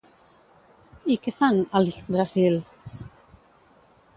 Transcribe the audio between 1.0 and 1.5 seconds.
I què